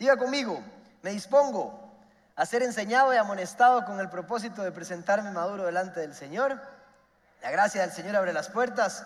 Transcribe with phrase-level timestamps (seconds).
[0.00, 0.58] Diga conmigo,
[1.02, 1.78] me dispongo
[2.34, 6.58] a ser enseñado y amonestado con el propósito de presentarme maduro delante del Señor.
[7.42, 9.04] La gracia del Señor abre las puertas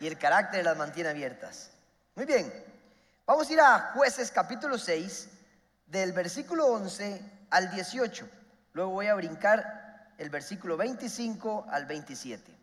[0.00, 1.68] y el carácter las mantiene abiertas.
[2.14, 2.50] Muy bien,
[3.26, 5.28] vamos a ir a jueces capítulo 6,
[5.84, 8.26] del versículo 11 al 18.
[8.72, 12.56] Luego voy a brincar el versículo 25 al 27.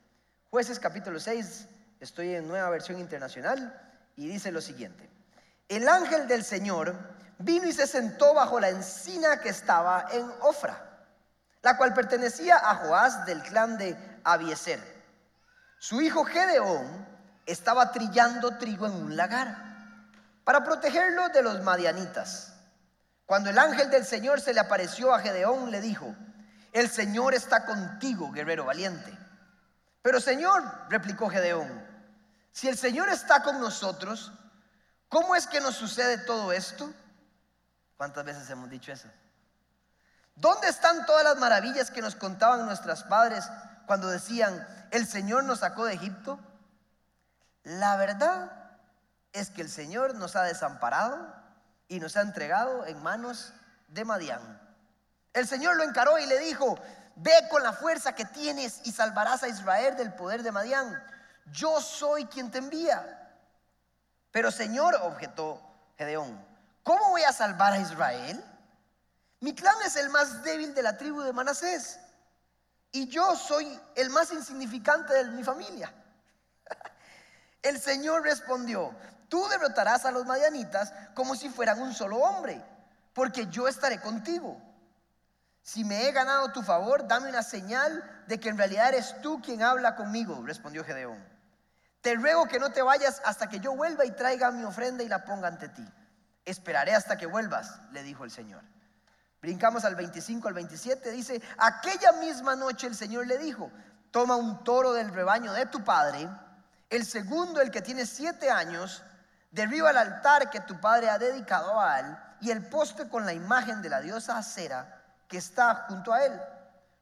[0.49, 1.67] Jueces capítulo 6,
[1.99, 3.79] estoy en nueva versión internacional
[4.15, 5.08] y dice lo siguiente.
[5.69, 6.95] El ángel del Señor
[7.37, 10.77] vino y se sentó bajo la encina que estaba en Ofra,
[11.61, 14.81] la cual pertenecía a Joás del clan de Abieser.
[15.77, 17.07] Su hijo Gedeón
[17.45, 19.55] estaba trillando trigo en un lagar
[20.43, 22.53] para protegerlo de los madianitas.
[23.27, 26.15] Cuando el ángel del Señor se le apareció a Gedeón, le dijo,
[26.73, 29.15] el Señor está contigo, guerrero valiente.
[30.01, 31.69] Pero Señor, replicó Gedeón,
[32.51, 34.33] si el Señor está con nosotros,
[35.09, 36.91] ¿cómo es que nos sucede todo esto?
[37.97, 39.09] ¿Cuántas veces hemos dicho eso?
[40.35, 43.45] ¿Dónde están todas las maravillas que nos contaban nuestros padres
[43.85, 46.39] cuando decían, el Señor nos sacó de Egipto?
[47.63, 48.51] La verdad
[49.33, 51.35] es que el Señor nos ha desamparado
[51.89, 53.51] y nos ha entregado en manos
[53.89, 54.61] de Madián.
[55.33, 56.79] El Señor lo encaró y le dijo,
[57.15, 61.03] ve con la fuerza que tienes y salvarás a Israel del poder de Madián.
[61.51, 63.18] Yo soy quien te envía.
[64.31, 65.61] Pero Señor, objetó
[65.97, 66.45] Gedeón,
[66.83, 68.43] ¿cómo voy a salvar a Israel?
[69.39, 71.99] Mi clan es el más débil de la tribu de Manasés
[72.91, 75.93] y yo soy el más insignificante de mi familia.
[77.61, 78.95] El Señor respondió,
[79.29, 82.61] Tú derrotarás a los madianitas como si fueran un solo hombre,
[83.13, 84.59] porque yo estaré contigo.
[85.61, 89.39] Si me he ganado tu favor, dame una señal de que en realidad eres tú
[89.39, 91.23] quien habla conmigo, respondió Gedeón.
[92.01, 95.09] Te ruego que no te vayas hasta que yo vuelva y traiga mi ofrenda y
[95.09, 95.85] la ponga ante ti.
[96.45, 98.63] Esperaré hasta que vuelvas, le dijo el Señor.
[99.41, 103.71] Brincamos al 25 al 27, dice, aquella misma noche el Señor le dijo,
[104.11, 106.27] toma un toro del rebaño de tu padre,
[106.89, 109.03] el segundo, el que tiene siete años,
[109.51, 113.33] Derriba el altar que tu padre ha dedicado a él y el poste con la
[113.33, 116.39] imagen de la diosa Acera que está junto a él.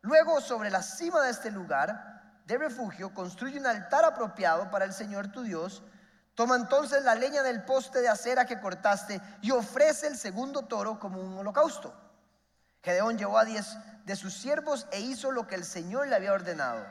[0.01, 2.16] Luego, sobre la cima de este lugar
[2.47, 5.83] de refugio, construye un altar apropiado para el Señor tu Dios.
[6.33, 10.97] Toma entonces la leña del poste de acera que cortaste y ofrece el segundo toro
[10.99, 11.93] como un holocausto.
[12.81, 16.33] Gedeón llevó a diez de sus siervos e hizo lo que el Señor le había
[16.33, 16.85] ordenado.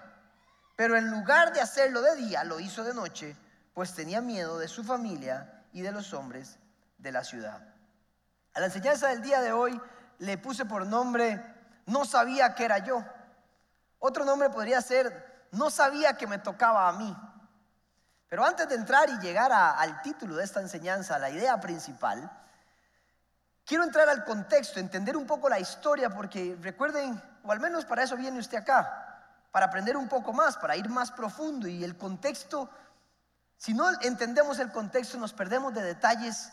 [0.77, 3.37] Pero en lugar de hacerlo de día, lo hizo de noche
[3.77, 6.59] pues tenía miedo de su familia y de los hombres
[6.97, 7.61] de la ciudad.
[8.55, 9.79] A la enseñanza del día de hoy
[10.19, 11.45] le puse por nombre,
[11.85, 13.05] no sabía que era yo.
[13.99, 17.17] Otro nombre podría ser, no sabía que me tocaba a mí.
[18.29, 22.31] Pero antes de entrar y llegar al título de esta enseñanza, la idea principal,
[23.65, 28.03] quiero entrar al contexto, entender un poco la historia, porque recuerden, o al menos para
[28.03, 31.69] eso viene usted acá, para aprender un poco más, para ir más profundo.
[31.69, 32.69] Y el contexto
[33.59, 36.53] si no entendemos el contexto, nos perdemos de detalles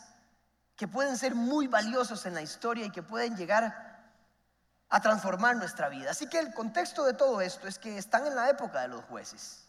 [0.76, 3.93] que pueden ser muy valiosos en la historia y que pueden llegar
[4.94, 6.12] a transformar nuestra vida.
[6.12, 9.04] Así que el contexto de todo esto es que están en la época de los
[9.06, 9.66] jueces.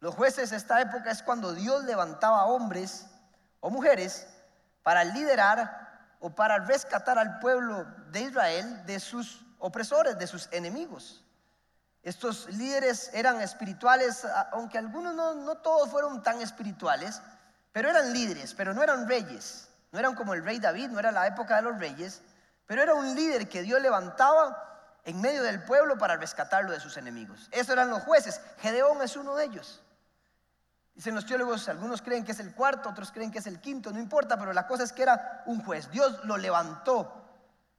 [0.00, 3.06] Los jueces, esta época es cuando Dios levantaba hombres
[3.60, 4.26] o mujeres
[4.82, 11.24] para liderar o para rescatar al pueblo de Israel de sus opresores, de sus enemigos.
[12.02, 17.22] Estos líderes eran espirituales, aunque algunos no, todos fueron tan espirituales,
[17.70, 19.68] pero eran líderes, pero no eran reyes.
[19.92, 22.20] No eran como el rey David, no era la época de los reyes,
[22.70, 26.96] pero era un líder que Dios levantaba en medio del pueblo para rescatarlo de sus
[26.96, 27.48] enemigos.
[27.50, 28.40] Esos eran los jueces.
[28.60, 29.82] Gedeón es uno de ellos.
[30.94, 33.90] Dicen los teólogos, algunos creen que es el cuarto, otros creen que es el quinto,
[33.90, 35.90] no importa, pero la cosa es que era un juez.
[35.90, 37.12] Dios lo levantó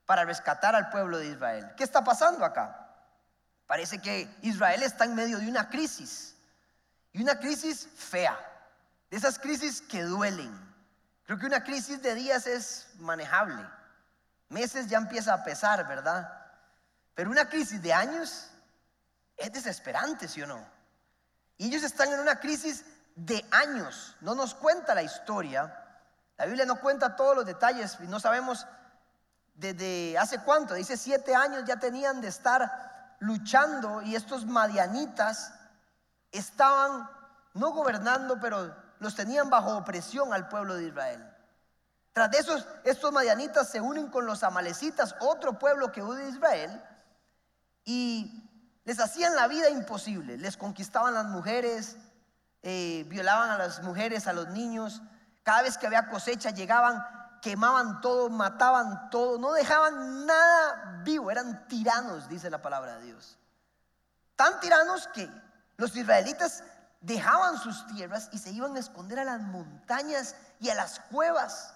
[0.05, 1.71] para rescatar al pueblo de Israel.
[1.77, 2.89] ¿Qué está pasando acá?
[3.67, 6.35] Parece que Israel está en medio de una crisis.
[7.13, 8.37] Y una crisis fea.
[9.09, 10.51] De esas crisis que duelen.
[11.23, 13.65] Creo que una crisis de días es manejable.
[14.51, 16.29] Meses ya empieza a pesar, ¿verdad?
[17.15, 18.49] Pero una crisis de años
[19.37, 20.61] es desesperante, ¿sí o no?
[21.57, 22.83] Y ellos están en una crisis
[23.15, 24.17] de años.
[24.19, 25.73] No nos cuenta la historia.
[26.37, 28.67] La Biblia no cuenta todos los detalles y no sabemos
[29.53, 30.73] desde hace cuánto.
[30.73, 35.53] Dice siete años ya tenían de estar luchando y estos madianitas
[36.33, 37.09] estaban
[37.53, 41.30] no gobernando, pero los tenían bajo opresión al pueblo de Israel.
[42.13, 46.29] Tras de esos, estos madianitas se unen con los amalecitas, otro pueblo que huye de
[46.29, 46.83] Israel,
[47.85, 48.49] y
[48.83, 50.37] les hacían la vida imposible.
[50.37, 51.97] Les conquistaban las mujeres,
[52.63, 55.01] eh, violaban a las mujeres, a los niños.
[55.43, 57.03] Cada vez que había cosecha llegaban
[57.41, 63.37] quemaban todo, mataban todo, no dejaban nada vivo, eran tiranos, dice la palabra de Dios.
[64.35, 65.29] Tan tiranos que
[65.77, 66.63] los israelitas
[67.01, 71.73] dejaban sus tierras y se iban a esconder a las montañas y a las cuevas.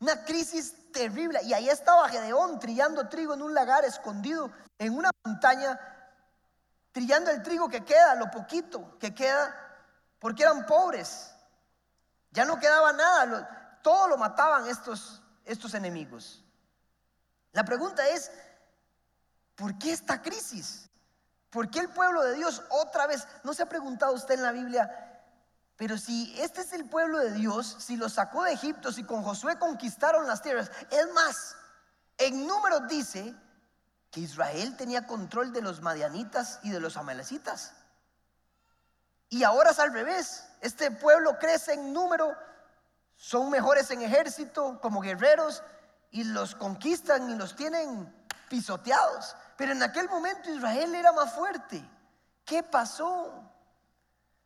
[0.00, 1.40] Una crisis terrible.
[1.42, 5.78] Y ahí estaba Gedeón trillando trigo en un lagar escondido en una montaña,
[6.92, 9.54] trillando el trigo que queda, lo poquito que queda,
[10.18, 11.30] porque eran pobres.
[12.30, 16.42] Ya no quedaba nada, todo lo mataban estos, estos enemigos.
[17.52, 18.30] La pregunta es,
[19.54, 20.90] ¿por qué esta crisis?
[21.50, 23.28] ¿Por qué el pueblo de Dios otra vez?
[23.44, 25.13] ¿No se ha preguntado usted en la Biblia?
[25.76, 29.22] Pero si este es el pueblo de Dios, si lo sacó de Egipto, si con
[29.22, 31.56] Josué conquistaron las tierras, es más,
[32.18, 33.34] en números dice
[34.10, 37.72] que Israel tenía control de los madianitas y de los amalecitas.
[39.28, 40.46] Y ahora es al revés.
[40.60, 42.36] Este pueblo crece en número,
[43.16, 45.64] son mejores en ejército como guerreros
[46.12, 48.14] y los conquistan y los tienen
[48.48, 49.34] pisoteados.
[49.56, 51.84] Pero en aquel momento Israel era más fuerte.
[52.44, 53.43] ¿Qué pasó?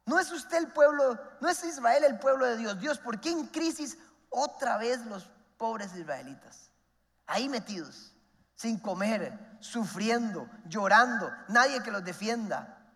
[0.08, 2.80] No es usted el pueblo, no es Israel el pueblo de Dios.
[2.80, 3.98] Dios, ¿por qué en crisis
[4.30, 6.70] otra vez los pobres israelitas?
[7.26, 8.14] Ahí metidos,
[8.54, 12.90] sin comer, sufriendo, llorando, nadie que los defienda.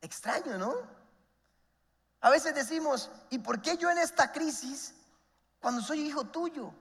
[0.00, 0.72] Extraño, ¿no?
[2.20, 4.94] A veces decimos, ¿y por qué yo en esta crisis
[5.60, 6.72] cuando soy hijo tuyo?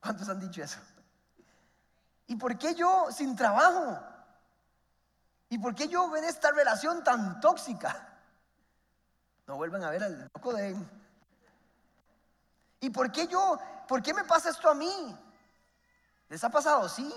[0.00, 0.80] ¿Cuántos han dicho eso?
[2.28, 4.02] ¿Y por qué yo sin trabajo?
[5.50, 8.08] ¿Y por qué yo en esta relación tan tóxica?
[9.46, 10.76] No vuelvan a ver al loco de...
[12.80, 13.58] ¿Y por qué yo?
[13.86, 15.18] ¿Por qué me pasa esto a mí?
[16.28, 16.88] ¿Les ha pasado?
[16.88, 17.12] Sí.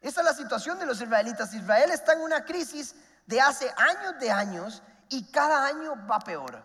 [0.00, 1.54] Esa es la situación de los israelitas.
[1.54, 2.94] Israel está en una crisis
[3.26, 6.62] de hace años de años y cada año va peor.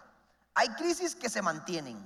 [0.53, 1.97] Hay crisis que se mantienen,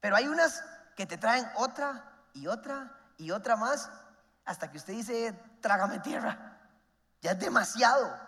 [0.00, 0.64] pero hay unas
[0.96, 3.88] que te traen otra y otra y otra más
[4.44, 6.58] hasta que usted dice, trágame tierra.
[7.20, 8.18] Ya es demasiado.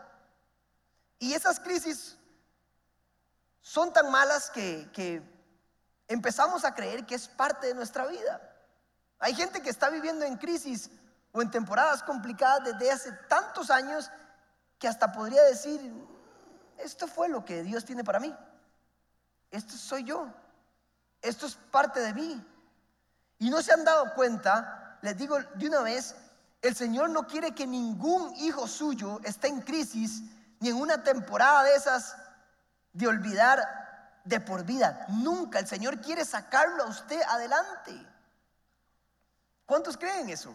[1.18, 2.16] Y esas crisis
[3.64, 5.22] son tan malas que, que
[6.06, 8.40] empezamos a creer que es parte de nuestra vida.
[9.18, 10.90] Hay gente que está viviendo en crisis
[11.32, 14.10] o en temporadas complicadas desde hace tantos años
[14.78, 15.80] que hasta podría decir,
[16.76, 18.36] esto fue lo que Dios tiene para mí.
[19.50, 20.28] Esto soy yo.
[21.22, 22.46] Esto es parte de mí.
[23.38, 26.14] Y no se han dado cuenta les digo de una vez,
[26.62, 30.22] el Señor no quiere que ningún hijo suyo esté en crisis
[30.60, 32.16] ni en una temporada de esas
[32.94, 35.04] de olvidar de por vida.
[35.08, 37.94] Nunca el Señor quiere sacarlo a usted adelante.
[39.66, 40.54] ¿Cuántos creen eso?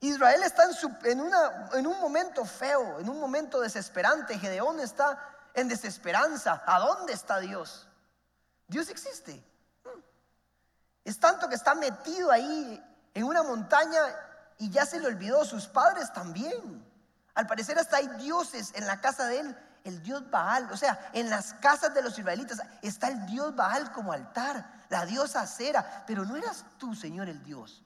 [0.00, 0.64] Israel está
[1.04, 4.38] en, un momento feo, en un momento desesperante.
[4.38, 5.18] Gedeón está
[5.54, 6.62] en desesperanza.
[6.66, 7.88] ¿A dónde está Dios?
[8.68, 9.42] Dios existe.
[11.04, 14.00] Es tanto que está metido ahí en una montaña
[14.58, 16.84] y ya se le olvidó, sus padres también.
[17.34, 20.70] Al parecer hasta hay dioses en la casa de él, el dios Baal.
[20.72, 25.06] O sea, en las casas de los israelitas está el dios Baal como altar, la
[25.06, 26.04] diosa Cera.
[26.06, 27.82] Pero no eras tú, Señor, el Dios.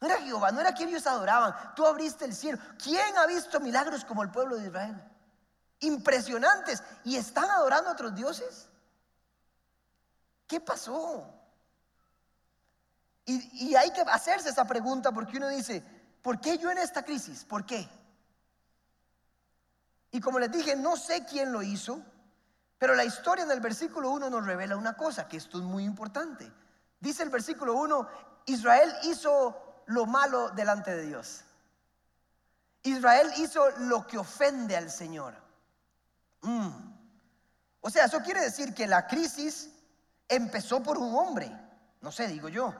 [0.00, 1.54] No era Jehová, no era quien ellos adoraban.
[1.76, 2.58] Tú abriste el cielo.
[2.82, 4.98] ¿Quién ha visto milagros como el pueblo de Israel?
[5.80, 6.82] Impresionantes.
[7.04, 8.68] ¿Y están adorando a otros dioses?
[10.46, 11.34] ¿Qué pasó?
[13.26, 15.84] Y, hay que hacerse esa pregunta porque uno dice,
[16.22, 17.44] ¿por qué yo en esta crisis?
[17.44, 17.88] ¿Por qué?
[20.10, 22.02] Y como les dije, no sé quién lo hizo,
[22.78, 25.84] pero la historia en el versículo 1 nos revela una cosa, que esto es muy
[25.84, 26.50] importante.
[26.98, 28.08] Dice el versículo 1,
[28.46, 31.44] Israel hizo lo malo delante de Dios.
[32.82, 35.34] Israel hizo lo que ofende al Señor.
[36.42, 36.70] Mm.
[37.82, 39.70] O sea, eso quiere decir que la crisis
[40.28, 41.50] empezó por un hombre,
[42.00, 42.74] no sé, digo yo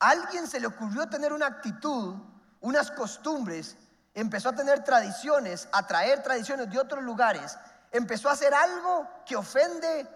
[0.00, 2.16] alguien se le ocurrió tener una actitud,
[2.60, 3.76] unas costumbres,
[4.14, 7.58] empezó a tener tradiciones, a traer tradiciones de otros lugares,
[7.90, 10.08] empezó a hacer algo que ofende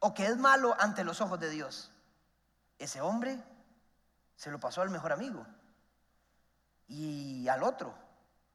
[0.00, 1.90] o que es malo ante los ojos de Dios.
[2.78, 3.42] Ese hombre
[4.36, 5.46] se lo pasó al mejor amigo
[6.86, 7.94] y al otro,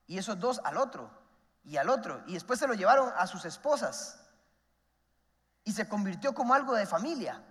[0.08, 1.10] y esos dos al otro,
[1.64, 4.20] y al otro, y después se lo llevaron a sus esposas
[5.64, 7.42] y se convirtió como algo de familia.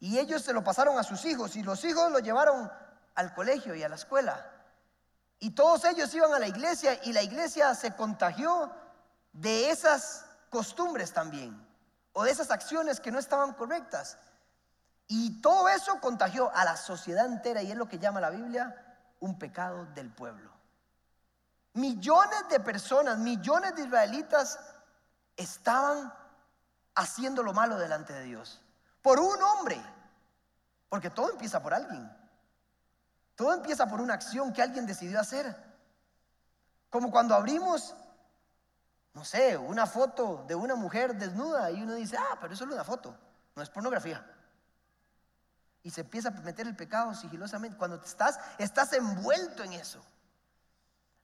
[0.00, 2.70] Y ellos se lo pasaron a sus hijos y los hijos lo llevaron
[3.14, 4.50] al colegio y a la escuela.
[5.38, 8.70] Y todos ellos iban a la iglesia y la iglesia se contagió
[9.32, 11.66] de esas costumbres también,
[12.12, 14.16] o de esas acciones que no estaban correctas.
[15.06, 18.74] Y todo eso contagió a la sociedad entera y es lo que llama la Biblia
[19.20, 20.50] un pecado del pueblo.
[21.74, 24.58] Millones de personas, millones de israelitas
[25.36, 26.12] estaban
[26.94, 28.60] haciendo lo malo delante de Dios.
[29.02, 29.82] Por un hombre
[30.88, 32.08] Porque todo empieza por alguien.
[33.34, 35.56] Todo empieza por una acción que alguien decidió hacer.
[36.88, 37.94] Como cuando abrimos,
[39.12, 42.84] no sé, una foto de una mujer desnuda y uno dice, ah, pero es una
[42.84, 43.16] foto,
[43.56, 44.24] no es pornografía.
[45.82, 47.76] Y se empieza a meter el pecado sigilosamente.
[47.76, 50.02] Cuando estás, estás envuelto en eso.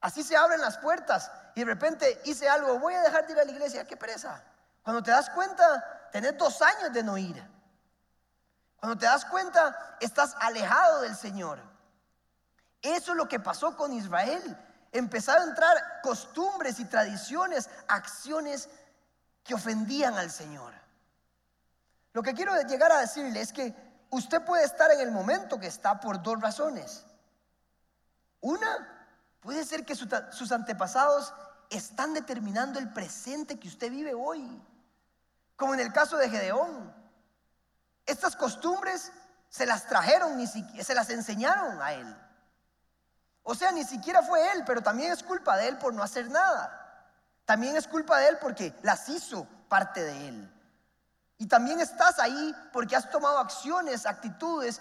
[0.01, 3.39] Así se abren las puertas y de repente hice algo, voy a dejar de ir
[3.39, 4.43] a la iglesia, qué pereza.
[4.83, 7.43] Cuando te das cuenta, tenés dos años de no ir.
[8.77, 11.61] Cuando te das cuenta, estás alejado del Señor.
[12.83, 14.57] Eso es lo que pasó con Israel.
[14.93, 18.69] Empezaron a entrar costumbres y tradiciones, acciones
[19.45, 20.73] que ofendían al Señor.
[22.13, 23.75] Lo que quiero llegar a decirle es que
[24.11, 27.05] usted puede estar en el momento que está por dos razones.
[28.41, 29.07] Una,
[29.41, 31.33] puede ser que sus antepasados
[31.69, 34.61] están determinando el presente que usted vive hoy.
[35.57, 36.93] Como en el caso de Gedeón.
[38.07, 39.13] Estas costumbres
[39.49, 42.17] se las trajeron, ni siquiera, se las enseñaron a él.
[43.51, 46.31] O sea, ni siquiera fue él, pero también es culpa de él por no hacer
[46.31, 46.71] nada.
[47.45, 50.55] También es culpa de él porque las hizo parte de él.
[51.37, 54.81] Y también estás ahí porque has tomado acciones, actitudes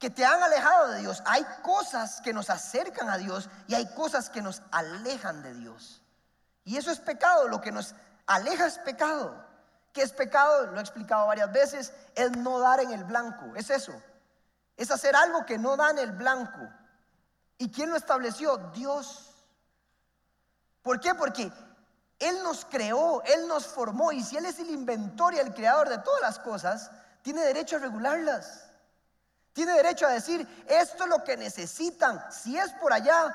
[0.00, 1.22] que te han alejado de Dios.
[1.26, 6.02] Hay cosas que nos acercan a Dios y hay cosas que nos alejan de Dios.
[6.64, 7.94] Y eso es pecado, lo que nos
[8.26, 9.46] aleja es pecado.
[9.92, 10.72] ¿Qué es pecado?
[10.72, 13.92] Lo he explicado varias veces, es no dar en el blanco, es eso.
[14.76, 16.68] Es hacer algo que no da en el blanco.
[17.58, 18.56] ¿Y quién lo estableció?
[18.74, 19.34] Dios.
[20.82, 21.14] ¿Por qué?
[21.14, 21.50] Porque
[22.18, 25.88] Él nos creó, Él nos formó y si Él es el inventor y el creador
[25.88, 26.90] de todas las cosas,
[27.22, 28.66] tiene derecho a regularlas.
[29.52, 32.30] Tiene derecho a decir, esto es lo que necesitan.
[32.30, 33.34] Si es por allá,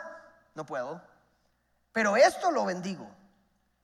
[0.53, 1.01] no puedo.
[1.91, 3.09] Pero esto lo bendigo.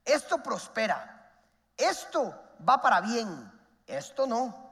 [0.05, 1.31] Esto prospera.
[1.75, 3.51] Esto va para bien.
[3.87, 4.67] Esto no.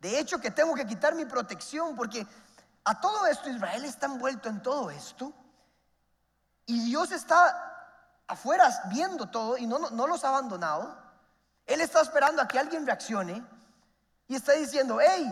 [0.00, 2.26] De hecho que tengo que quitar mi protección porque
[2.84, 5.32] a todo esto Israel está envuelto en todo esto.
[6.66, 7.74] Y Dios está
[8.26, 10.96] afuera viendo todo y no, no, los ha abandonado.
[11.66, 13.42] Él está esperando a que alguien reaccione
[14.28, 15.28] y está diciendo, hey,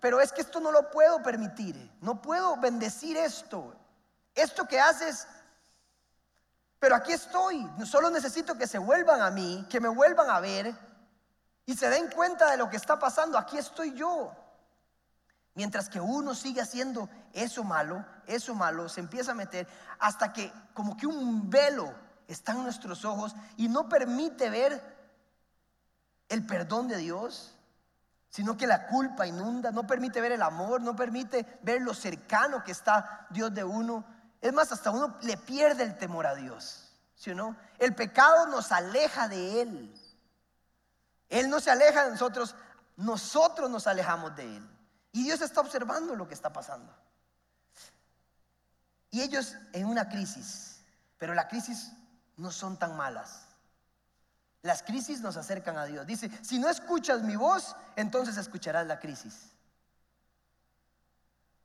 [0.00, 3.74] pero es que esto no lo puedo permitir, no puedo bendecir esto.
[4.34, 5.26] Esto que haces,
[6.78, 10.74] pero aquí estoy, solo necesito que se vuelvan a mí, que me vuelvan a ver
[11.64, 13.38] y se den cuenta de lo que está pasando.
[13.38, 14.32] Aquí estoy yo.
[15.56, 19.66] Mientras que uno sigue haciendo eso malo, eso malo, se empieza a meter
[19.98, 21.94] hasta que como que un velo
[22.28, 24.82] está en nuestros ojos y no permite ver
[26.28, 27.54] el perdón de Dios,
[28.28, 32.62] sino que la culpa inunda, no permite ver el amor, no permite ver lo cercano
[32.62, 34.04] que está Dios de uno.
[34.42, 37.56] Es más, hasta uno le pierde el temor a Dios, ¿sí o no?
[37.78, 39.94] El pecado nos aleja de Él.
[41.30, 42.54] Él no se aleja de nosotros,
[42.96, 44.75] nosotros nos alejamos de Él.
[45.16, 46.94] Y Dios está observando lo que está pasando.
[49.10, 50.82] Y ellos en una crisis,
[51.16, 51.90] pero la crisis
[52.36, 53.46] no son tan malas.
[54.60, 56.06] Las crisis nos acercan a Dios.
[56.06, 59.52] Dice, si no escuchas mi voz, entonces escucharás la crisis.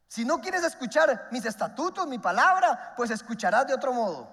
[0.08, 4.29] Si no quieres escuchar mis estatutos, mi palabra, pues escucharás de otro modo.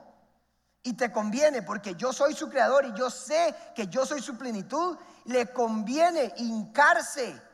[0.85, 4.39] Y te conviene porque yo soy su creador y yo sé que yo soy su
[4.39, 4.97] plenitud.
[5.25, 7.48] Le conviene hincarse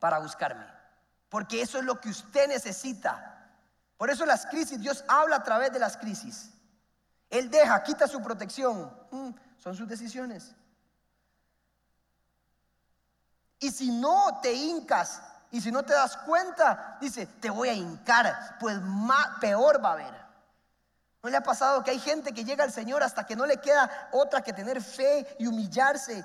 [0.00, 0.66] para buscarme.
[1.28, 3.36] Porque eso es lo que usted necesita.
[3.96, 6.50] Por eso las crisis, Dios habla a través de las crisis.
[7.28, 8.92] Él deja, quita su protección.
[9.12, 10.52] Mm, son sus decisiones.
[13.60, 17.74] Y si no te hincas y si no te das cuenta, dice, te voy a
[17.74, 20.20] hincar, pues más, peor va a haber.
[21.22, 23.58] ¿No le ha pasado que hay gente que llega al Señor hasta que no le
[23.58, 26.24] queda otra que tener fe y humillarse?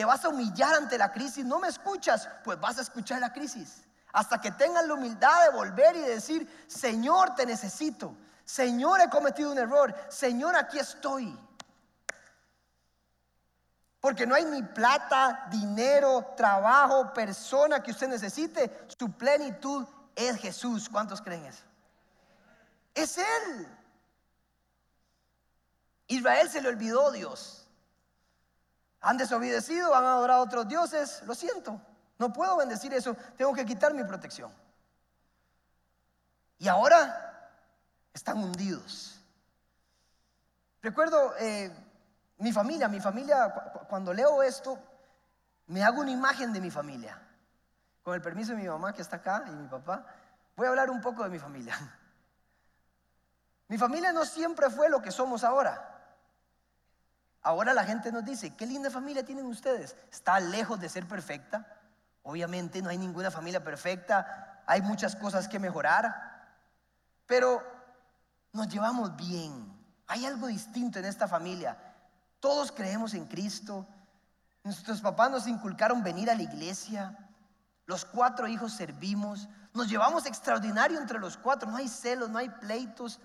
[0.00, 1.44] Te vas a humillar ante la crisis.
[1.44, 2.26] ¿No me escuchas?
[2.42, 3.82] Pues vas a escuchar la crisis.
[4.14, 8.16] Hasta que tengas la humildad de volver y decir, Señor, te necesito.
[8.42, 9.94] Señor, he cometido un error.
[10.08, 11.38] Señor, aquí estoy.
[14.00, 18.86] Porque no hay ni plata, dinero, trabajo, persona que usted necesite.
[18.98, 20.88] Su plenitud es Jesús.
[20.88, 21.64] ¿Cuántos creen eso?
[22.94, 23.68] Es Él.
[26.06, 27.59] Israel se le olvidó Dios.
[29.00, 31.22] Han desobedecido, han adorado a otros dioses.
[31.26, 31.80] Lo siento,
[32.18, 33.14] no puedo bendecir eso.
[33.36, 34.52] Tengo que quitar mi protección.
[36.58, 37.50] Y ahora
[38.12, 39.18] están hundidos.
[40.82, 41.70] Recuerdo eh,
[42.38, 43.52] mi familia, mi familia,
[43.88, 44.78] cuando leo esto,
[45.66, 47.20] me hago una imagen de mi familia.
[48.02, 50.04] Con el permiso de mi mamá que está acá y mi papá,
[50.56, 51.76] voy a hablar un poco de mi familia.
[53.68, 55.89] Mi familia no siempre fue lo que somos ahora.
[57.42, 59.96] Ahora la gente nos dice, qué linda familia tienen ustedes.
[60.10, 61.80] Está lejos de ser perfecta,
[62.22, 66.14] Obviamente no hay ninguna familia perfecta, hay muchas cosas que mejorar,
[67.26, 67.62] pero
[68.52, 69.76] nos llevamos bien.
[70.06, 71.78] Hay algo distinto en esta familia.
[72.40, 73.86] Todos creemos en Cristo.
[74.64, 77.16] Nuestros papás nos inculcaron venir a la iglesia.
[77.86, 79.48] Los cuatro hijos servimos.
[79.72, 81.70] Nos llevamos extraordinario entre los cuatro.
[81.70, 83.20] No hay celos, no hay pleitos.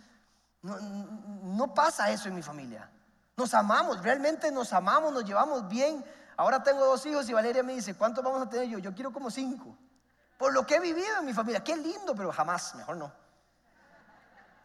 [0.61, 2.89] No, pasa eso en mi familia.
[3.37, 6.03] Nos amamos, realmente nos amamos, nos llevamos bien.
[6.37, 8.79] Ahora tengo dos hijos y Valeria me dice, ¿cuántos vamos a tener yo?
[8.79, 9.75] Yo quiero como cinco.
[10.37, 11.63] Por lo que he vivido en mi familia.
[11.63, 13.11] Qué lindo, pero jamás, mejor no.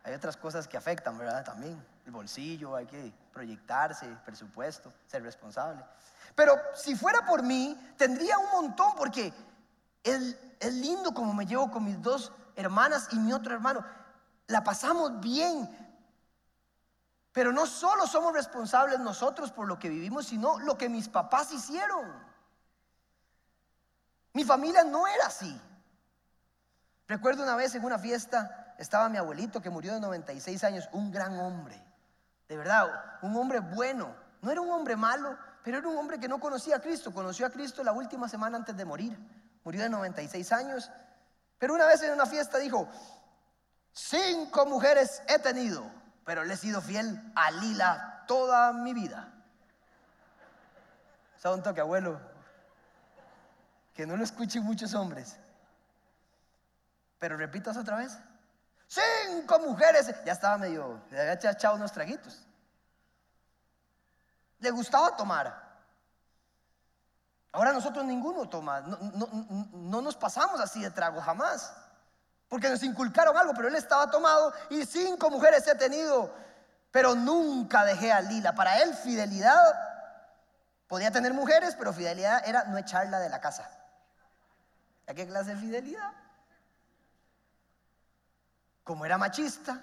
[0.05, 1.45] Hay otras cosas que afectan, ¿verdad?
[1.45, 1.85] También.
[2.07, 5.85] El bolsillo, hay que proyectarse, presupuesto, ser responsable.
[6.35, 9.33] Pero si fuera por mí, tendría un montón porque
[10.05, 13.85] es, es lindo como me llevo con mis dos hermanas y mi otro hermano.
[14.47, 15.69] La pasamos bien,
[17.41, 21.51] pero no solo somos responsables nosotros por lo que vivimos, sino lo que mis papás
[21.53, 22.07] hicieron.
[24.35, 25.59] Mi familia no era así.
[27.09, 31.11] Recuerdo una vez en una fiesta, estaba mi abuelito que murió de 96 años, un
[31.11, 31.83] gran hombre,
[32.47, 32.91] de verdad,
[33.23, 34.15] un hombre bueno.
[34.43, 37.11] No era un hombre malo, pero era un hombre que no conocía a Cristo.
[37.11, 39.19] Conoció a Cristo la última semana antes de morir.
[39.65, 40.91] Murió de 96 años.
[41.59, 42.87] Pero una vez en una fiesta dijo,
[43.95, 49.33] cinco mujeres he tenido pero le he sido fiel a Lila toda mi vida.
[51.39, 52.21] ¿Sabe un toque, abuelo?
[53.95, 55.37] Que no lo escuchen muchos hombres.
[57.19, 58.19] Pero repitas otra vez.
[58.87, 60.15] Cinco mujeres.
[60.25, 62.47] Ya estaba medio, le había echado unos traguitos.
[64.59, 65.71] Le gustaba tomar.
[67.53, 68.81] Ahora nosotros ninguno toma.
[68.83, 69.29] No,
[69.73, 71.75] no nos pasamos así de trago jamás
[72.51, 76.35] porque nos inculcaron algo, pero él estaba tomado y cinco mujeres he tenido,
[76.91, 78.57] pero nunca dejé a Lila.
[78.57, 79.57] Para él fidelidad
[80.89, 83.71] podía tener mujeres, pero fidelidad era no echarla de la casa.
[85.07, 86.11] ¿A qué clase de fidelidad?
[88.83, 89.81] Como era machista,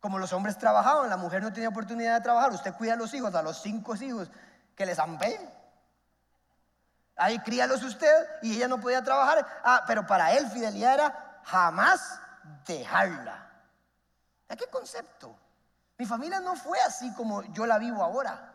[0.00, 3.14] como los hombres trabajaban, la mujer no tenía oportunidad de trabajar, usted cuida a los
[3.14, 4.28] hijos, a los cinco hijos
[4.74, 5.38] que les ampé.
[7.14, 8.12] Ahí críalos usted
[8.42, 9.46] y ella no podía trabajar.
[9.62, 12.20] Ah, pero para él fidelidad era jamás
[12.66, 13.50] dejarla.
[14.48, 15.36] ¿A qué concepto?
[15.98, 18.52] Mi familia no fue así como yo la vivo ahora.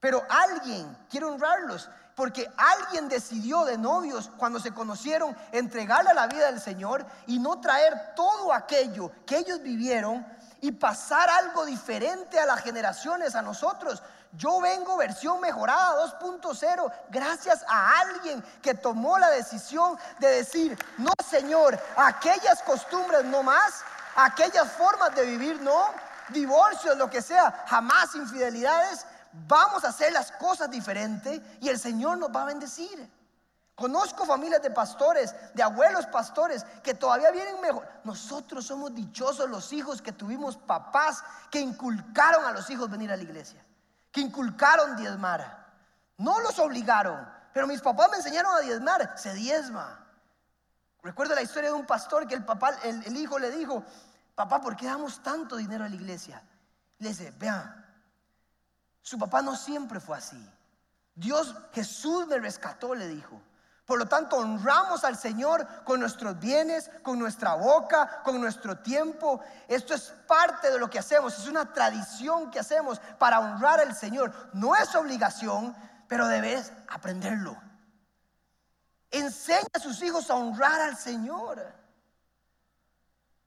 [0.00, 6.26] Pero alguien, quiero honrarlos, porque alguien decidió de novios cuando se conocieron entregarle a la
[6.26, 10.26] vida del Señor y no traer todo aquello que ellos vivieron
[10.60, 14.02] y pasar algo diferente a las generaciones, a nosotros.
[14.32, 21.12] Yo vengo versión mejorada 2.0 gracias a alguien que tomó la decisión de decir, no
[21.26, 23.82] Señor, aquellas costumbres no más,
[24.16, 25.86] aquellas formas de vivir no,
[26.28, 29.06] divorcios, lo que sea, jamás infidelidades,
[29.46, 33.10] vamos a hacer las cosas diferentes y el Señor nos va a bendecir.
[33.74, 37.88] Conozco familias de pastores, de abuelos pastores, que todavía vienen mejor.
[38.02, 43.16] Nosotros somos dichosos los hijos que tuvimos papás que inculcaron a los hijos venir a
[43.16, 43.64] la iglesia
[44.10, 45.66] que inculcaron diezmar.
[46.16, 49.14] No los obligaron, pero mis papás me enseñaron a diezmar.
[49.16, 50.04] Se diezma.
[51.02, 53.84] Recuerdo la historia de un pastor que el papá, el, hijo le dijo,
[54.34, 56.42] papá, ¿por qué damos tanto dinero a la iglesia?
[56.98, 57.86] Le dice, vean,
[59.02, 60.44] su papá no siempre fue así.
[61.14, 63.40] Dios, Jesús me rescató, le dijo.
[63.88, 69.40] Por lo tanto, honramos al Señor con nuestros bienes, con nuestra boca, con nuestro tiempo.
[69.66, 73.96] Esto es parte de lo que hacemos, es una tradición que hacemos para honrar al
[73.96, 74.30] Señor.
[74.52, 75.74] No es obligación,
[76.06, 77.56] pero debes aprenderlo.
[79.10, 81.72] Enseña a sus hijos a honrar al Señor.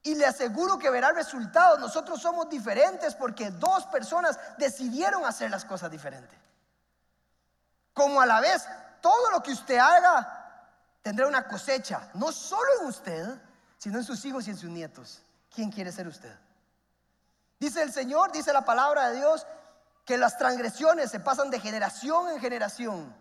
[0.01, 1.79] Y le aseguro que verá resultados.
[1.79, 6.39] Nosotros somos diferentes porque dos personas decidieron hacer las cosas diferentes.
[7.93, 8.67] Como a la vez
[9.01, 10.37] todo lo que usted haga
[11.01, 13.41] tendrá una cosecha, no solo en usted,
[13.77, 15.23] sino en sus hijos y en sus nietos.
[15.53, 16.33] ¿Quién quiere ser usted?
[17.59, 19.45] Dice el Señor, dice la palabra de Dios,
[20.05, 23.15] que las transgresiones se pasan de generación en generación.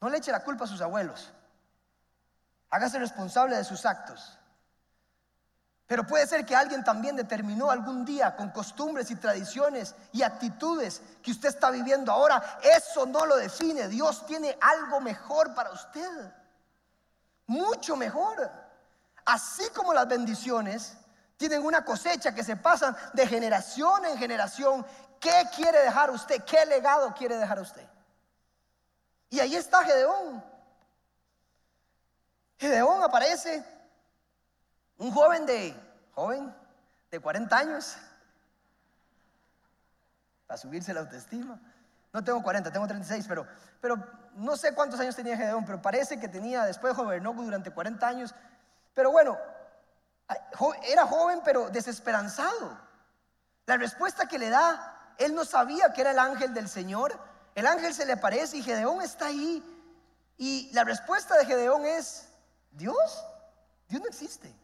[0.00, 1.32] No le eche la culpa a sus abuelos.
[2.70, 4.37] Hágase responsable de sus actos.
[5.88, 11.00] Pero puede ser que alguien también determinó algún día con costumbres y tradiciones y actitudes
[11.22, 12.58] que usted está viviendo ahora.
[12.62, 13.88] Eso no lo define.
[13.88, 16.30] Dios tiene algo mejor para usted.
[17.46, 18.50] Mucho mejor.
[19.24, 20.92] Así como las bendiciones
[21.38, 24.84] tienen una cosecha que se pasan de generación en generación.
[25.18, 26.44] ¿Qué quiere dejar usted?
[26.44, 27.88] ¿Qué legado quiere dejar usted?
[29.30, 30.44] Y ahí está Gedeón.
[32.58, 33.64] Gedeón aparece
[34.98, 35.74] un joven de,
[36.14, 36.54] joven,
[37.10, 37.96] de 40 años,
[40.46, 41.60] para subirse la autoestima,
[42.12, 43.46] No tengo 40, tengo 36, pero,
[43.80, 43.96] pero
[44.34, 48.34] no sé cuántos años tenía Gedeón, pero parece que tenía, después gobernó durante 40 años.
[48.94, 49.38] Pero bueno,
[50.84, 52.78] era joven pero desesperanzado.
[53.66, 57.18] La respuesta que le da, él no sabía que era el ángel del Señor.
[57.54, 59.62] El ángel se le aparece y Gedeón está ahí.
[60.38, 62.28] Y la respuesta de Gedeón es,
[62.70, 63.24] Dios,
[63.88, 64.54] Dios no existe.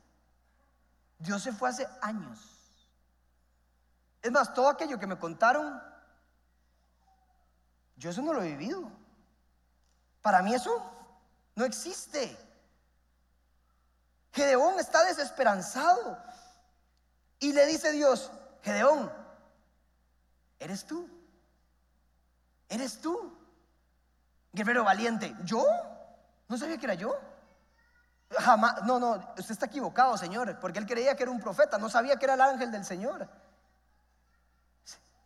[1.25, 2.39] Dios se fue hace años.
[4.21, 5.83] Es más, todo aquello que me contaron,
[7.97, 8.91] yo eso no lo he vivido.
[10.21, 10.71] Para mí eso
[11.55, 12.37] no existe.
[14.33, 16.23] Gedeón está desesperanzado.
[17.39, 18.31] Y le dice Dios,
[18.63, 19.11] Gedeón,
[20.59, 21.09] eres tú.
[22.69, 23.35] Eres tú.
[24.53, 25.35] Guerrero valiente.
[25.45, 25.65] ¿Yo?
[26.49, 27.19] ¿No sabía que era yo?
[28.39, 31.89] Jamás, no, no, usted está equivocado, Señor, porque él creía que era un profeta, no
[31.89, 33.29] sabía que era el ángel del Señor.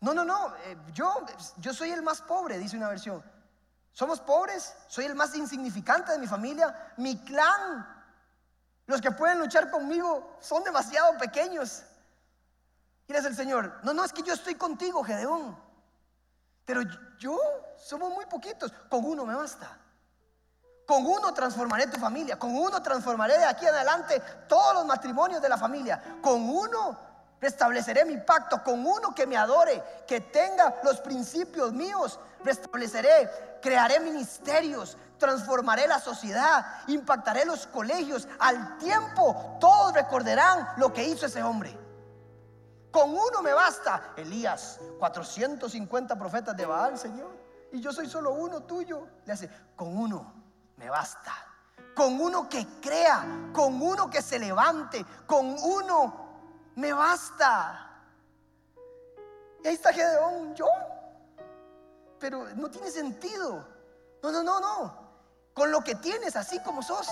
[0.01, 1.25] No, no, no, eh, yo,
[1.57, 3.23] yo soy el más pobre, dice una versión.
[3.93, 7.99] Somos pobres, soy el más insignificante de mi familia, mi clan,
[8.87, 11.83] los que pueden luchar conmigo son demasiado pequeños.
[13.07, 15.59] Y dice el Señor, no, no, es que yo estoy contigo, Gedeón.
[16.65, 16.83] Pero
[17.19, 17.39] yo,
[17.77, 19.79] somos muy poquitos, con uno me basta.
[20.89, 25.43] Con uno transformaré tu familia, con uno transformaré de aquí en adelante todos los matrimonios
[25.43, 26.03] de la familia.
[26.23, 26.99] Con uno
[27.39, 33.29] restableceré mi pacto, con uno que me adore, que tenga los principios míos, restableceré,
[33.61, 38.27] crearé ministerios, transformaré la sociedad, impactaré los colegios.
[38.39, 41.79] Al tiempo todos recordarán lo que hizo ese hombre.
[42.91, 44.15] Con uno me basta.
[44.17, 47.37] Elías, 450 profetas de Baal, Señor.
[47.73, 49.07] Y yo soy solo uno tuyo.
[49.27, 50.38] Le hace, con uno
[50.79, 51.33] me basta.
[51.95, 56.29] Con uno que crea, con uno que se levante, con uno
[56.77, 57.85] me basta.
[59.63, 60.69] Y ahí está Gedeón, yo.
[62.21, 63.67] Pero no tiene sentido.
[64.23, 65.09] No, no, no, no.
[65.53, 67.09] Con lo que tienes, así como sos.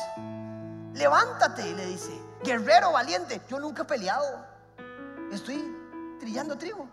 [0.95, 2.13] Levántate, le dice.
[2.45, 3.41] Guerrero valiente.
[3.49, 4.47] Yo nunca he peleado.
[5.33, 5.65] Estoy
[6.21, 6.89] trillando trigo.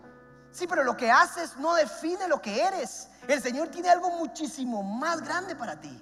[0.50, 3.08] Sí, pero lo que haces no define lo que eres.
[3.28, 6.00] El Señor tiene algo muchísimo más grande para ti.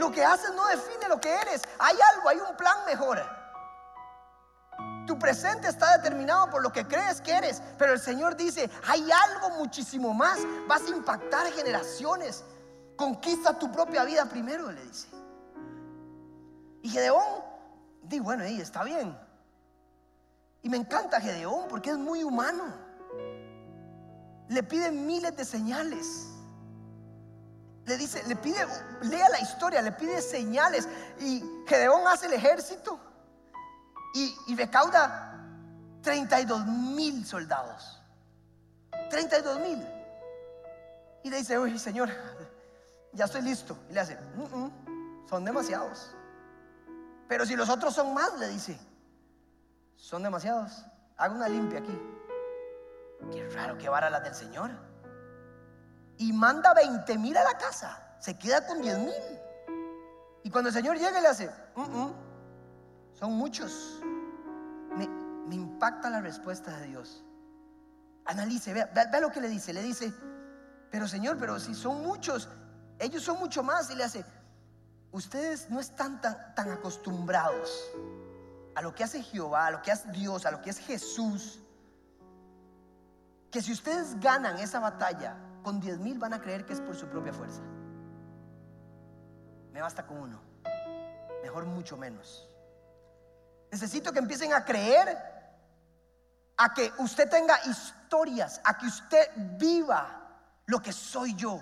[0.00, 1.60] Lo que haces no define lo que eres.
[1.78, 3.20] Hay algo, hay un plan mejor.
[5.06, 9.06] Tu presente está determinado por lo que crees que eres, pero el Señor dice, hay
[9.12, 10.38] algo muchísimo más.
[10.66, 12.42] Vas a impactar generaciones.
[12.96, 15.08] Conquista tu propia vida primero, le dice.
[16.80, 17.44] Y Gedeón,
[18.02, 19.14] di bueno, ahí está bien.
[20.62, 22.72] Y me encanta Gedeón porque es muy humano.
[24.48, 26.26] Le pide miles de señales
[27.86, 28.66] le dice, le pide,
[29.02, 30.88] lea la historia, le pide señales.
[31.20, 33.00] Y Gedeón hace el ejército
[34.14, 35.38] y, recauda
[36.02, 38.00] 32 mil soldados.
[39.08, 39.86] 32 mil.
[41.24, 42.10] Y le dice, uy, Señor,
[43.12, 43.76] ya estoy listo.
[43.88, 44.18] Y le hace,
[45.28, 46.14] son demasiados.
[47.28, 48.78] Pero si los otros son más, le dice,
[49.96, 50.84] son demasiados.
[51.16, 51.98] Haga una limpia aquí.
[53.32, 54.89] Qué raro que vara la del Señor
[56.20, 57.98] y manda 20 mil a la casa.
[58.18, 59.14] Se queda con 10 mil.
[60.44, 61.50] Y cuando el Señor llega le hace,
[63.14, 64.00] son muchos.
[64.96, 65.08] Me,
[65.54, 67.24] impacta la respuesta de Dios.
[68.26, 69.72] Analice, vea, vea, lo que le dice.
[69.72, 70.12] Le dice,
[70.90, 72.50] pero Señor, pero si son muchos,
[72.98, 73.90] ellos son mucho más.
[73.90, 74.22] Y le hace,
[75.12, 77.90] ustedes no están tan, tan acostumbrados
[78.74, 81.60] a lo que hace Jehová, a lo que hace Dios, a lo que es Jesús,
[83.50, 86.96] que si ustedes ganan esa batalla, con 10 mil van a creer que es por
[86.96, 87.62] su propia fuerza.
[89.72, 90.40] Me basta con uno.
[91.42, 92.48] Mejor mucho menos.
[93.70, 95.16] Necesito que empiecen a creer,
[96.56, 100.20] a que usted tenga historias, a que usted viva
[100.66, 101.60] lo que soy yo.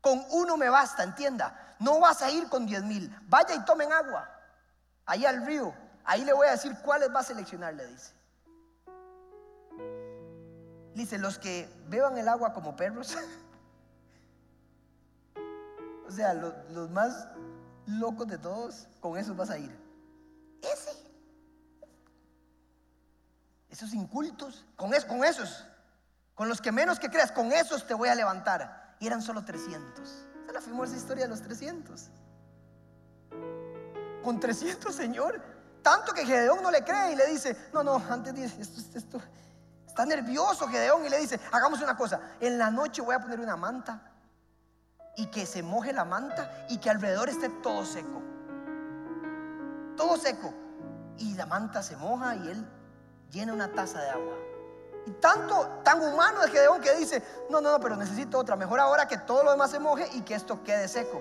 [0.00, 1.76] Con uno me basta, entienda.
[1.78, 3.16] No vas a ir con 10 mil.
[3.28, 4.28] Vaya y tomen agua.
[5.06, 5.74] Ahí al río.
[6.04, 8.12] Ahí le voy a decir cuáles va a seleccionar, le dice.
[10.94, 13.16] Dice, los que beban el agua como perros.
[16.06, 17.28] o sea, los, más
[17.86, 19.76] locos de todos, con esos vas a ir.
[20.62, 20.90] Ese.
[23.70, 25.64] Esos incultos, con, con esos.
[26.34, 28.96] Con los que menos que creas, con esos te voy a levantar.
[28.98, 30.08] Y eran solo 300.
[30.08, 32.10] Esa es la famosa historia de los 300.
[34.22, 35.40] Con 300, Señor.
[35.82, 39.20] Tanto que Gedeón no le cree y le dice, no, no, antes dice, esto, esto,
[39.90, 43.40] Está nervioso Gedeón y le dice, hagamos una cosa, en la noche voy a poner
[43.40, 44.00] una manta
[45.16, 48.22] y que se moje la manta y que alrededor esté todo seco.
[49.96, 50.54] Todo seco.
[51.18, 52.64] Y la manta se moja y él
[53.32, 54.36] llena una taza de agua.
[55.06, 58.54] Y tanto, tan humano es Gedeón que dice, no, no, no, pero necesito otra.
[58.54, 61.20] Mejor ahora que todo lo demás se moje y que esto quede seco.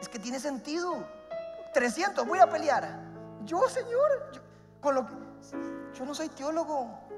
[0.00, 1.04] Es que tiene sentido.
[1.74, 3.00] 300, voy a pelear.
[3.42, 4.30] Yo, Señor,
[4.80, 5.08] con lo
[5.92, 7.08] yo no soy teólogo.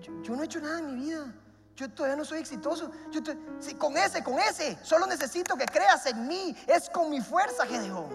[0.00, 1.32] Yo, no he hecho nada en mi vida.
[1.74, 2.90] Yo todavía no soy exitoso.
[3.10, 3.20] Yo
[3.78, 6.56] con ese, con ese, solo necesito que creas en mí.
[6.66, 8.08] Es con mi fuerza, Gedeón.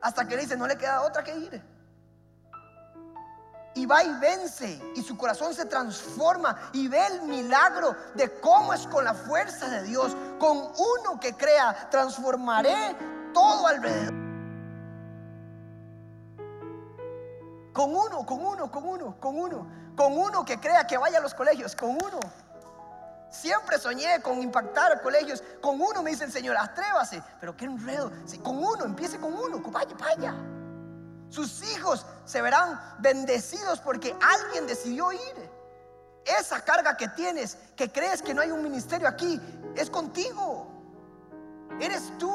[0.00, 1.62] Hasta que le dice, no le queda otra que ir
[3.74, 8.74] y va y vence y su corazón se transforma y ve el milagro de cómo
[8.74, 12.96] es con la fuerza de Dios, con uno que crea, transformaré
[13.32, 14.19] todo alrededor.
[17.80, 19.66] Con uno, con uno, con uno, con uno,
[19.96, 22.20] con uno que crea que vaya a los colegios, con uno.
[23.30, 25.42] Siempre soñé con impactar colegios.
[25.62, 27.22] Con uno me dice el Señor, atrévase.
[27.40, 28.12] Pero qué enredo.
[28.42, 29.62] con uno, empiece con uno.
[29.70, 30.34] Vaya, vaya.
[31.30, 35.50] Sus hijos se verán bendecidos porque alguien decidió ir.
[36.38, 39.40] Esa carga que tienes, que crees que no hay un ministerio aquí,
[39.74, 40.66] es contigo.
[41.80, 42.30] Eres tú.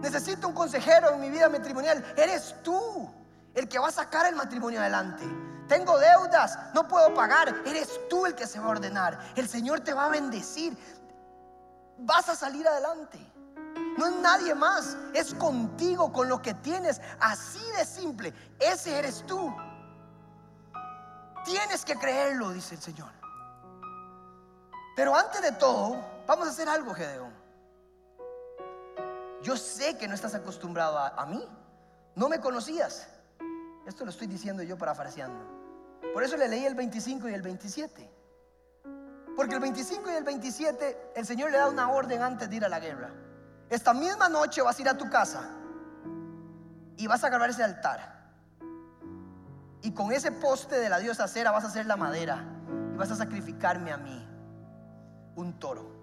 [0.00, 2.02] Necesito un consejero en mi vida matrimonial.
[2.16, 3.12] Eres tú
[3.54, 5.24] el que va a sacar el matrimonio adelante.
[5.68, 7.54] Tengo deudas, no puedo pagar.
[7.64, 9.18] Eres tú el que se va a ordenar.
[9.36, 10.76] El Señor te va a bendecir.
[11.98, 13.18] Vas a salir adelante.
[13.96, 17.00] No es nadie más, es contigo, con lo que tienes.
[17.20, 18.34] Así de simple.
[18.58, 19.54] Ese eres tú.
[21.44, 23.12] Tienes que creerlo, dice el Señor.
[24.96, 27.32] Pero antes de todo, vamos a hacer algo, Gedeón.
[29.42, 31.46] Yo sé que no estás acostumbrado a, mí.
[32.14, 33.06] No me conocías.
[33.86, 35.62] Esto lo estoy diciendo yo parafraseando.
[36.12, 38.10] Por eso le leí el 25 y el 27.
[39.36, 42.64] Porque el 25 y el 27 el Señor le da una orden antes de ir
[42.64, 43.10] a la guerra.
[43.68, 45.50] Esta misma noche vas a ir a tu casa
[46.96, 48.14] y vas a grabar ese altar.
[49.82, 52.44] Y con ese poste de la diosa cera vas a hacer la madera
[52.94, 54.28] y vas a sacrificarme a mí
[55.36, 55.93] un toro.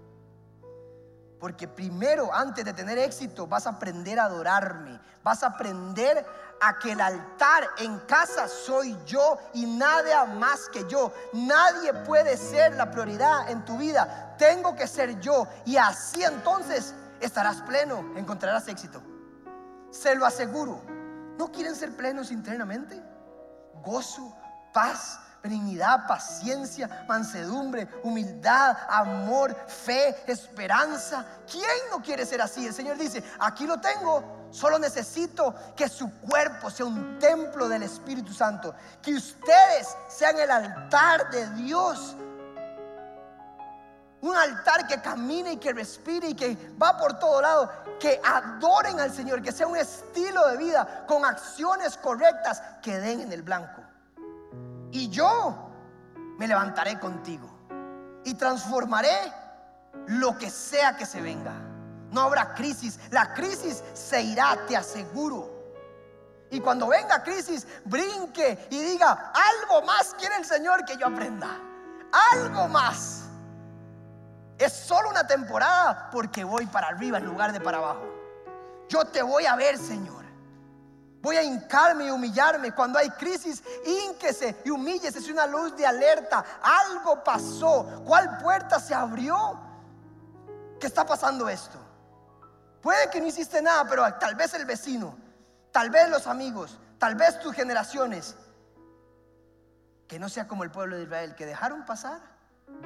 [1.42, 5.00] Porque primero, antes de tener éxito, vas a aprender a adorarme.
[5.24, 6.24] Vas a aprender
[6.60, 11.12] a que el altar en casa soy yo y nada más que yo.
[11.32, 14.36] Nadie puede ser la prioridad en tu vida.
[14.38, 15.48] Tengo que ser yo.
[15.64, 19.02] Y así entonces estarás pleno, encontrarás éxito.
[19.90, 20.80] Se lo aseguro.
[21.38, 23.02] ¿No quieren ser plenos internamente?
[23.82, 24.32] Gozo,
[24.72, 31.26] paz, benignidad, paciencia, mansedumbre, humildad, amor, fe, esperanza.
[31.50, 32.66] ¿Quién no quiere ser así?
[32.66, 37.82] El Señor dice, aquí lo tengo, solo necesito que su cuerpo sea un templo del
[37.82, 42.16] Espíritu Santo, que ustedes sean el altar de Dios
[44.22, 47.70] un altar que camine y que respire y que va por todo lado.
[47.98, 53.20] Que adoren al Señor, que sea un estilo de vida con acciones correctas que den
[53.20, 53.82] en el blanco.
[54.92, 55.70] Y yo
[56.38, 57.48] me levantaré contigo
[58.24, 59.32] y transformaré
[60.06, 61.54] lo que sea que se venga.
[62.10, 63.00] No habrá crisis.
[63.10, 65.50] La crisis se irá, te aseguro.
[66.50, 71.48] Y cuando venga crisis, brinque y diga, algo más quiere el Señor que yo aprenda.
[72.32, 73.22] Algo más.
[74.58, 78.04] Es solo una temporada porque voy para arriba en lugar de para abajo.
[78.90, 80.21] Yo te voy a ver, Señor.
[81.22, 82.74] Voy a hincarme y humillarme.
[82.74, 85.20] Cuando hay crisis, hínquese y humíllese.
[85.20, 86.44] Es una luz de alerta.
[86.62, 88.02] Algo pasó.
[88.04, 89.58] ¿Cuál puerta se abrió?
[90.78, 91.78] ¿Qué está pasando esto?
[92.82, 95.16] Puede que no hiciste nada, pero tal vez el vecino,
[95.70, 98.34] tal vez los amigos, tal vez tus generaciones.
[100.08, 102.20] Que no sea como el pueblo de Israel, que dejaron pasar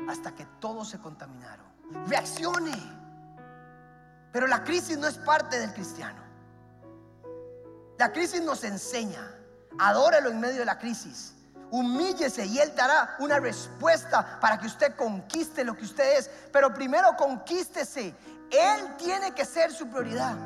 [0.08, 2.72] hasta que todos se contaminaron reaccione.
[4.32, 6.22] Pero la crisis no es parte del cristiano.
[7.98, 9.32] La crisis nos enseña.
[9.78, 11.34] Adórelo en medio de la crisis.
[11.70, 16.30] Humíllese y Él dará una respuesta para que usted conquiste lo que usted es.
[16.52, 18.14] Pero primero conquístese.
[18.50, 20.36] Él tiene que ser su prioridad.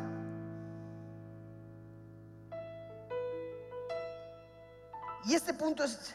[5.25, 6.15] Y este punto es,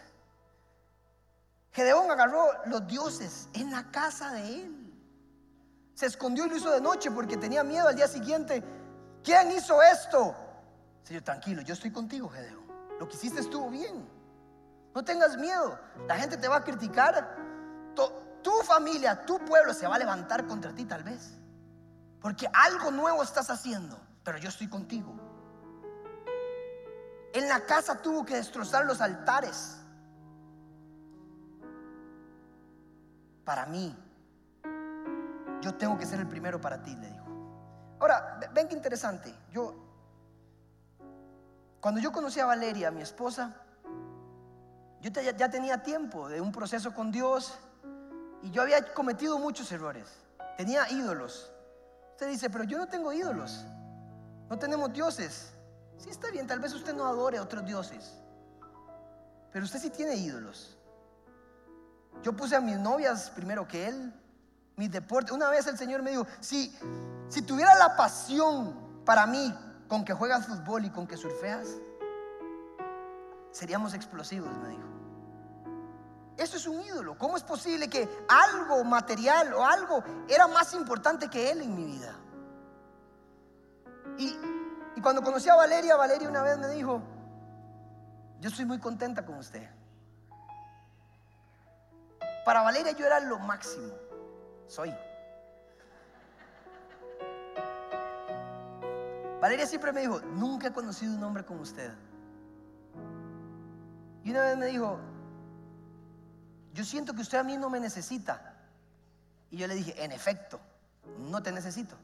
[1.72, 4.94] Gedeón agarró los dioses en la casa de él.
[5.94, 8.64] Se escondió y lo hizo de noche porque tenía miedo al día siguiente.
[9.24, 10.36] ¿Quién hizo esto?
[11.06, 12.66] Señor, tranquilo, yo estoy contigo, Gedeón.
[13.00, 14.10] Lo que hiciste estuvo bien.
[14.96, 15.80] No tengas miedo.
[16.08, 17.38] La gente te va a criticar.
[18.42, 21.38] Tu, familia, tu pueblo se va a levantar contra ti tal vez.
[22.20, 24.00] Porque algo nuevo estás haciendo.
[24.24, 25.14] Pero yo estoy contigo.
[27.34, 29.78] En la casa tuvo que destrozar los altares.
[33.44, 33.96] Para mí,
[35.62, 37.26] yo tengo que ser el primero para ti, le dijo.
[38.00, 39.36] Ahora, ven qué interesante.
[39.52, 39.85] Yo,
[41.86, 43.54] cuando yo conocí a Valeria, mi esposa,
[45.02, 47.54] Yo ya tenía tiempo de un proceso con Dios
[48.42, 50.08] y yo había cometido muchos errores.
[50.58, 51.52] Tenía ídolos.
[52.14, 53.66] Usted dice, pero yo no tengo ídolos.
[54.50, 55.54] No tenemos dioses.
[56.00, 58.16] Sí está bien, tal vez usted no adore a otros dioses.
[59.52, 60.76] Pero usted sí tiene ídolos.
[62.24, 64.12] Yo puse a mis novias primero que él,
[64.76, 65.34] mis deportes.
[65.34, 66.76] Una vez el Señor me dijo, si,
[67.30, 69.54] si tuviera la pasión para mí
[69.88, 71.78] con que juegas fútbol y con que surfeas,
[73.52, 74.96] seríamos explosivos, me dijo.
[76.38, 77.18] Eso es un ídolo.
[77.18, 81.86] ¿Cómo es posible que algo material o algo era más importante que él en mi
[81.86, 82.14] vida?
[84.18, 84.38] Y,
[85.02, 87.02] cuando conocí a Valeria, Valeria una vez me dijo,
[88.40, 89.70] yo estoy muy contenta con usted.
[92.44, 93.94] Para Valeria yo era lo máximo.
[94.68, 94.94] Soy.
[99.46, 101.92] Valeria siempre me dijo, nunca he conocido un hombre como usted.
[104.24, 105.00] Y una vez me dijo,
[106.74, 108.56] yo siento que usted a mí no me necesita.
[109.52, 110.60] Y yo le dije, en efecto,
[111.30, 111.96] no te necesito.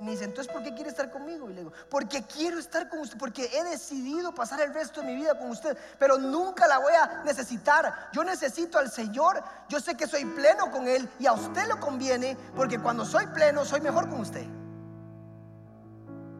[0.00, 1.48] me dice, entonces, ¿por qué quiere estar conmigo?
[1.48, 5.06] Y le digo, porque quiero estar con usted, porque he decidido pasar el resto de
[5.06, 8.10] mi vida con usted, pero nunca la voy a necesitar.
[8.12, 11.78] Yo necesito al Señor, yo sé que soy pleno con Él y a usted lo
[11.78, 14.44] conviene, porque cuando soy pleno, soy mejor con usted.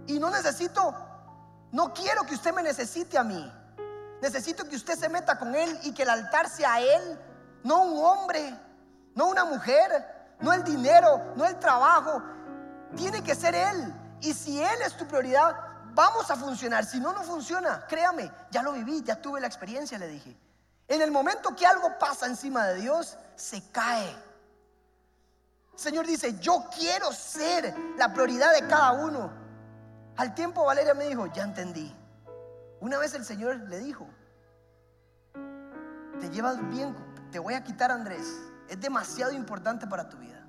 [0.06, 0.94] Y no necesito,
[1.70, 3.52] no quiero que usted me necesite a mí.
[4.20, 7.18] Necesito que usted se meta con Él y que el altar sea Él,
[7.64, 8.56] no un hombre,
[9.14, 12.22] no una mujer, no el dinero, no el trabajo.
[12.96, 13.94] Tiene que ser Él.
[14.20, 15.56] Y si Él es tu prioridad,
[15.94, 16.84] vamos a funcionar.
[16.84, 17.86] Si no, no funciona.
[17.88, 20.36] Créame, ya lo viví, ya tuve la experiencia, le dije.
[20.88, 24.14] En el momento que algo pasa encima de Dios, se cae.
[25.74, 29.41] Señor dice, yo quiero ser la prioridad de cada uno.
[30.16, 31.94] Al tiempo Valeria me dijo, ya entendí.
[32.80, 34.06] Una vez el Señor le dijo,
[36.20, 36.94] te llevas bien,
[37.30, 38.26] te voy a quitar Andrés,
[38.68, 40.44] es demasiado importante para tu vida.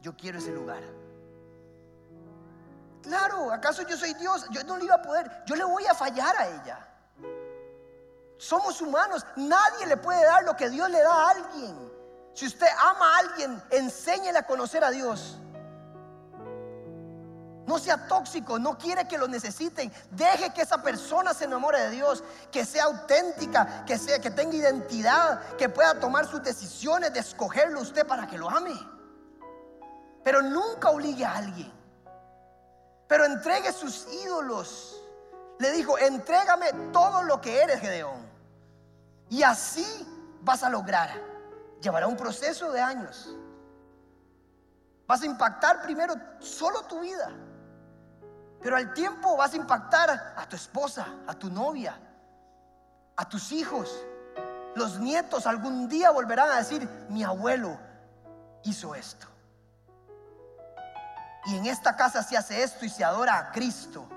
[0.00, 0.82] Yo quiero ese lugar.
[3.02, 4.46] Claro, ¿acaso yo soy Dios?
[4.50, 6.88] Yo no le iba a poder, yo le voy a fallar a ella.
[8.38, 11.92] Somos humanos, nadie le puede dar lo que Dios le da a alguien.
[12.32, 15.38] Si usted ama a alguien, enséñele a conocer a Dios.
[17.66, 19.90] No sea tóxico, no quiere que lo necesiten.
[20.10, 22.22] Deje que esa persona se enamore de Dios,
[22.52, 27.80] que sea auténtica, que sea que tenga identidad, que pueda tomar sus decisiones de escogerlo
[27.80, 28.74] usted para que lo ame.
[30.22, 31.72] Pero nunca obligue a alguien.
[33.08, 35.00] Pero entregue sus ídolos.
[35.58, 38.26] Le dijo, "Entrégame todo lo que eres, Gedeón."
[39.30, 39.86] Y así
[40.42, 41.10] vas a lograr.
[41.80, 43.34] Llevará un proceso de años.
[45.06, 47.30] Vas a impactar primero solo tu vida.
[48.64, 52.00] Pero al tiempo vas a impactar a tu esposa, a tu novia,
[53.14, 53.94] a tus hijos.
[54.74, 57.78] Los nietos algún día volverán a decir, mi abuelo
[58.62, 59.26] hizo esto.
[61.44, 64.08] Y en esta casa se hace esto y se adora a Cristo.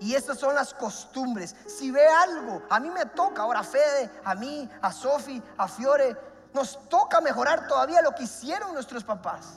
[0.00, 1.54] Y estas son las costumbres.
[1.68, 5.68] Si ve algo, a mí me toca, ahora a Fede, a mí, a Sofi, a
[5.68, 6.16] Fiore,
[6.52, 9.54] nos toca mejorar todavía lo que hicieron nuestros papás.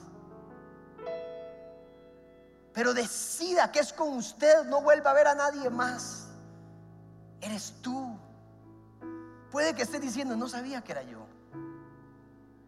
[2.78, 6.28] Pero decida que es con usted, no vuelva a ver a nadie más.
[7.42, 8.16] Eres tú.
[9.50, 11.26] Puede que esté diciendo, no sabía que era yo.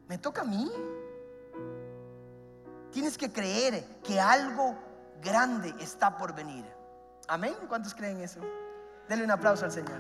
[0.08, 0.68] ¿Me toca a mí?
[2.92, 4.76] Tienes que creer que algo
[5.22, 6.66] grande está por venir.
[7.28, 7.54] Amén.
[7.68, 8.40] ¿Cuántos creen eso?
[9.08, 10.00] Denle un aplauso al Señor.